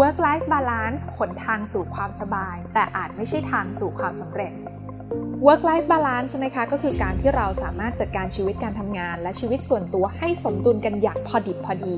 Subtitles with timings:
[0.00, 4.52] work life balance หนทางสู่ความสบาย แต่อาจไม่ใช่ทางสู่ความสำเร็จ
[5.46, 11.96] work life balance นะคะก็คือการที่เราสามารถจัดการชีวิตการทำงาน และชีวิตส่วนตัวให้สมดุลกันอย่างพอดิบพอดี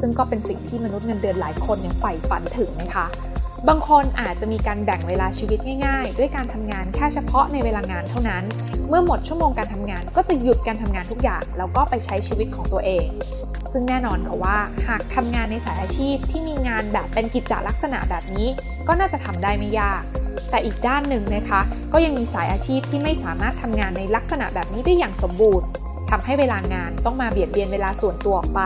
[0.00, 3.06] ซึ่งก็เป็นสิ่งที่มนุษย์เงินเดือนหลายคนเนี่ยใฝ่ฝันถึงนะคะ
[3.68, 8.44] บางคนอาจจะมีการแบ่งเวลาชีวิตง่าย ๆ ด้วยการทำงานแค่เฉพาะในเวลางานเท่านั้น
[8.88, 13.06] เมื่อหมดชั่วโมงการทำงานก็จะหยุดการทำงานทุกอย่าง แล้วก็ไปใช้ชีวิตของตัวเอง
[13.72, 14.58] ซึ่งแน่นอนค่ะว่า
[14.88, 18.48] หากทำงานในสายอาชีพที่มีงานแบบเป็นกิจจลักษณะแบบนี้
[18.88, 20.02] ก็น่าจะทำได้ไม่ยาก
[20.50, 21.60] แต่อีกด้านหนึ่งนะคะ
[21.92, 25.66] ก็ยังมีสายอาชีพที่ไม่สามารถทำงานในลักษณะแบบนี้ได้อย่างสมบูรณ์
[26.10, 28.62] ทำให้เวลางานต้องมาเบียดเบียนเวลาส่วนตัวออกไป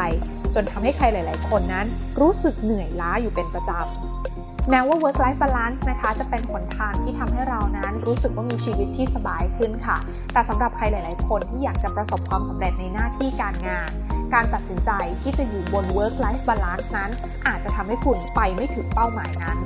[0.54, 1.86] จนทำให้ใครหลาย ๆ คนนั้น
[2.20, 9.98] รู้สึกเหนื่อยล้าอยู่เป็นประจำแม้ว่า work life balance นะคะ จะเป็นหนทางที่ทำให้เรานั้นรู้สึกว่ามีชีวิตที่สบายขึ้นค่ะ
[10.32, 13.90] แต่สำหรับใครหลาย ๆ คนที่อยากจะประสบความสำเร็จในหน้าที่การงาน
[14.34, 14.90] การตัดสินใจ
[15.22, 17.10] ที่จะอยู่บน work life balance นั้น
[17.46, 19.58] อาจจะทำให้คุณไปไม่ถึงเป้าหมายนั้น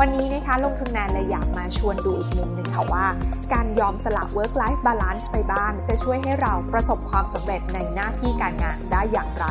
[0.00, 3.06] วันนี้นะคะลงทุนแมนเลยอยากมาชวนดูอีกมุมหนึ่งค่ะว่า
[3.52, 9.44] การยอมสละ work life balance ไปบ้างจะช่วยให้เราประสบความสำเร็จในหน้าที่การงานได้อย่างไร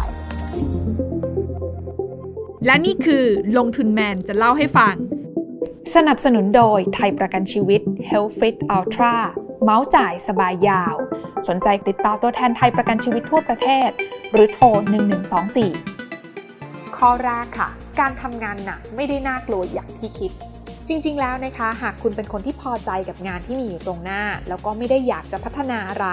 [2.65, 3.25] และนี่คือ
[3.57, 4.95] ลงทุนแมนจะเล่าให้ฟัง
[5.95, 9.15] สนับสนุนโดยไทยประกันชีวิต Health Fit Ultra
[9.67, 10.95] เมาส์จ่ายสบายยาว
[11.47, 13.89] สนใจติดต่อตัวแทนไทยประกันชีวิตทั่วประเทศ
[14.31, 14.65] หรือโทร
[15.61, 20.31] 1124 ข้อแรกค่ะ การทำงานหนักไม่ได้น่ากลัวอย่างที่คิด
[20.87, 26.07] จริง ๆ แล้วนะคะ หากคุณเป็นคนที่พอใจกับงานที่มีอยู่ตรงหน้า แล้วก็ไม่ได้อยากจะพัฒนาอะไร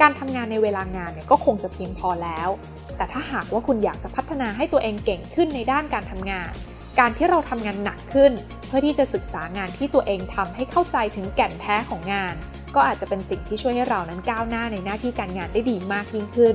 [0.00, 2.48] การทำงานในเวลางานเนี่ยก็คงจะเพียงพอแล้ว
[2.96, 6.52] แต่ถ้าหากว่าคุณอยากจะพัฒนาให้ตัวเองเก่งขึ้นในด้านการทำงาน
[6.98, 8.32] การที่เราทำงานหนักขึ้น
[8.66, 12.34] เพื่อที่จะศึกษางานที่ตัวเองทำให้เข้าใจถึงแก่นแท้ของงาน
[12.74, 16.54] ก็อาจจะเป็นสิ่งที่ช่วยให้เรานั้นก้าวหน้าในหน้าที่การงานได้ดีมากยิ่งขึ้น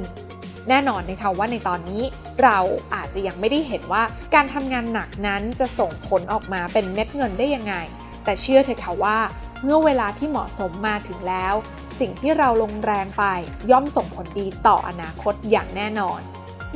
[0.69, 2.03] แน่นอนนะคะว่าในตอนนี้
[2.43, 2.57] เรา
[2.93, 4.03] อาจจะยังไม่ได้เห็นว่า
[4.35, 7.75] การทำงานหนักนั้นจะส่งผลออกมาเป็นเม็ดเงินได้ยังไง
[8.23, 9.17] แต่เชื่อเถอะค่ะว่า
[9.63, 11.53] เมื่อเวลาที่เหมาะสมมาถึงแล้ว
[11.99, 13.23] สิ่งที่เราลงแรงไป
[13.71, 16.21] ย่อมส่งผลดีต่ออนาคตอย่างแน่นอน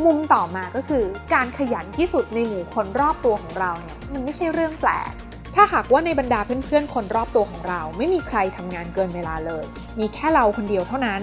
[0.05, 5.11] มุมต่อมาก็คือ การขยันที่สุดในหมู่คนรอบตัวของเราเนี่ยมันไม่ใช่เรื่องแปลก
[5.55, 9.65] ถ้าหากว่าในบรรดาเพื่อนๆ คนรอบตัวของเรา ไม่มีใครทำงานเกินเวลาเลย
[9.99, 11.21] มีแค่เราคนเดียวเท่านั้น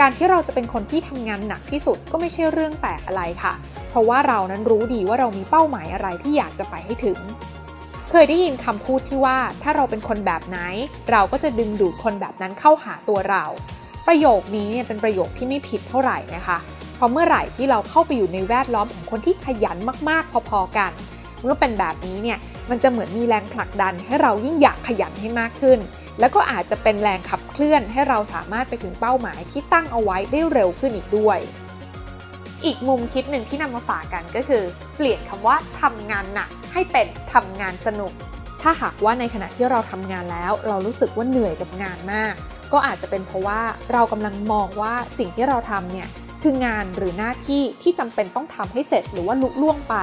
[0.00, 3.54] การที่เราจะเป็นคนที่ทำงานหนักที่สุดก็ไม่ใช่เรื่องแปลกอะไรค่ะ
[3.90, 7.18] เพราะว่าเรานั้นรู้ดีว่าเรามีเป้าหมายอะไรที่อยากจะไปให้ถึง
[8.10, 10.58] เคยได้ยินคำพูดที่ว่าถ้าเราเป็นคนแบบไหน
[11.10, 13.44] เราก็จะดึงดูดคนแบบนั้นเข้าหาตัวเรา
[14.06, 16.58] ประโยคนี้เนี่ยเป็นประโยคที่ไม่ผิดเท่าไหร่นะคะ
[16.96, 19.76] เพราะเมื่อไหร่ที่เราเข้าไปอยู่ในแวดล้อมของคนที่ขยัน
[20.08, 20.92] มากๆ พอๆกัน
[21.46, 22.38] มื่อเป็นแบบนี้เนี่ย
[22.70, 25.78] มันจะเหมือนมีแรงผลักดันให้เรายิ่งอยากขยันให้มากขึ้น
[26.20, 31.38] แล้วก็อาจจะเป็นแรงขับเคลื่อนให้เราสามารถไปถึงเป้าหมายที่ตั้งเอาไว้ได้เร็วขึ้นอีกด้วย
[32.64, 34.62] อีกมุมคิดหนึ่งที่นำมาฝากกันก็คือ
[34.96, 38.12] เปลี่ยนคำว่าทำงานหนักให้เป็นทำงานสนุก
[38.62, 42.34] ถ้าหากว่าในขณะที่เราทำงานแล้ว เรารู้สึกว่าเหนื่อยกับงานมาก
[42.72, 43.60] ก็อาจจะเป็นเพราะว่า
[43.92, 46.08] เรากำลังมองว่าสิ่งที่เราทำเนี่ย
[46.42, 49.96] คืองานหรือหน้าที่ที่จำเป็นต้องทำให้เสร็จหรือว่าลุล่วงไป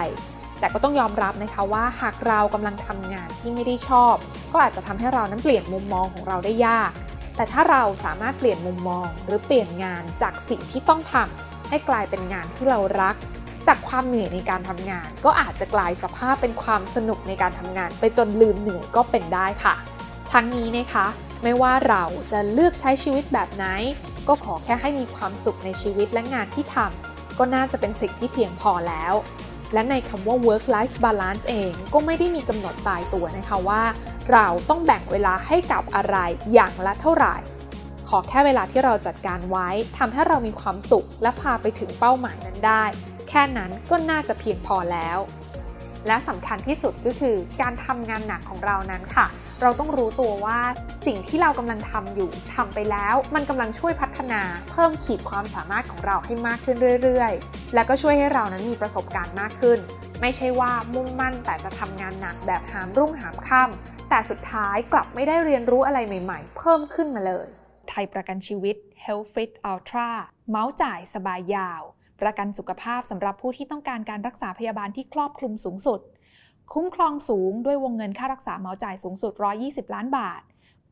[0.64, 4.16] แต่ก็ต้องยอมรับนะคะว่าหากเรากำลังทำงานที่ไม่ได้ชอบ
[4.52, 6.92] ก็อาจจะทำให้เรานั้นเปลี่ยนมุมมองของเราได้ยาก
[7.36, 13.16] แต่ถ้าเราสามารถเปลี่ยนมุมมอง หรือเปลี่ยนงานจากสิ่งที่ต้องทำให้กลายเป็นงานที่เรารัก
[13.68, 19.76] จากความเหนื่อยในการทำงาน ก็อาจจะกลายสภาพเป็นความสนุกในการทำงาน ไปจนลืมเหนื่อยก็เป็นได้ค่ะ
[20.34, 21.08] ทั้งนี้นะคะ
[21.44, 23.66] ไม่ว่าเราจะเลือกใช้ชีวิตแบบไหน
[24.28, 29.14] ก็ขอแค่ให้มีความสุขในชีวิตและงานที่ทำก็น่าจะเป็นสิ่งที่เพียงพอแล้ว
[29.74, 33.84] และในคำว่า work life balance เองก็ไม่ได้มีกำหนดตายตัวนะคะว่า
[34.32, 36.18] เราต้องแบ่งเวลาให้กับอะไร
[36.54, 37.36] อย่างละเท่าไหร่
[38.10, 42.84] ขอแค่เวลาที่เราจัดการไว้ทำให้เรามีความสุข และพาไปถึงเป้าหมายนั้นได้
[43.30, 45.18] แค่นั้นก็น่าจะเพียงพอแล้ว
[46.08, 49.28] และสำคัญที่สุดก็คือการทำงานหนักของเรานั้นค่ะ
[49.64, 50.60] เราต้องรู้ตัวว่า
[51.06, 54.42] สิ่งที่เรากำลังทำอยู่ทำไปแล้ว มันกำลังช่วยพัฒนา
[54.72, 59.80] เพิ่มขีดความสามารถของเราให้มากขึ้นเรื่อยๆ และก็ช่วยให้เรานั้นมีประสบการณ์มากขึ้น
[60.22, 67.48] ไม่ใช่ว่ามุ่งมั่นแต่จะทำงานหนักแบบหามรุ่งหามค่ำแต่สุดท้ายกลับไม่ได้เรียนรู้อะไรใหม่ๆ เพิ่มขึ้นมาเลย
[67.90, 68.76] ไทยประกันชีวิต
[69.06, 70.10] Health Fit Ultra
[70.50, 71.82] เมาส์จ่ายสบายยาว
[72.22, 76.00] ประกันสุขภาพสำหรับผู้ที่ต้องการการรักษาพยาบาลที่ครอบคลุมสูงสุด
[76.74, 79.34] คุ้มครองสูงด้วยวงเงินค่ารักษาเมาส์จ่ายสูงสุด
[79.64, 80.42] 120 ล้านบาท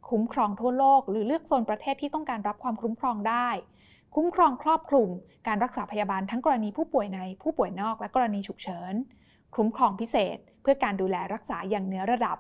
[0.10, 3.50] คุ้มครองทั่วโลก หรือเลือกโซนประเทศที่ต้องการรับความคุ้มครองได้
[4.16, 5.10] คุ้มครองครอบคลุม
[5.48, 8.94] การรักษาพยาบาลทั้งกรณีผู้ป่วยในผู้ป่วยนอกและกรณีฉุกเฉิน
[9.56, 12.38] คุ้มครองพิเศษ เพื่อการดูแลรักษาอย่างเนื้อระดับ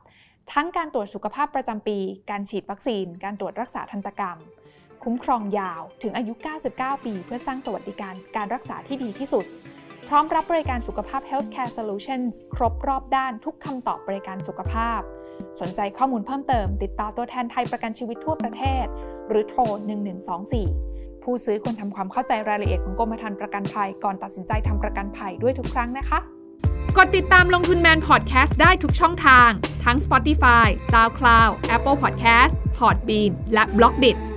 [0.54, 1.98] ทั้งการตรวจสุขภาพประจำปี
[2.30, 4.38] การฉีดวัคซีน การตรวจรักษาทันตกรรม
[5.04, 6.34] คุ้มครองยาวถึงอายุ
[6.70, 9.46] 99 ปี เพื่อสร้างสวัสดิการการรักษาที่ดีที่สุด
[10.14, 15.00] ร้อมรับบริการสุขภาพ Healthcare Solutions ครบรอบด้านทุกคำตอบบริการสุขภาพ
[15.60, 18.86] สนใจข้อมูลเพิ่มเติม ติดต่อตัวแทนไทยประกันชีวิตทั่วประเทศ
[19.28, 19.62] หรือโทร
[20.44, 26.20] 1124 ผู้ซื้อควรทำความเข้าใจรายละเอียดของกรมธรรม์ประกันภัยก่อนตัดสินใจทำประกันภัยด้วยทุกครั้งนะคะ
[26.98, 29.50] กดติดตามลงทุนแมนพอดแคสต์ได้ทุกช่องทาง
[29.86, 34.31] ทั้ง Spotify, SoundCloud, Apple Podcast, Podbean และ b l o k d i t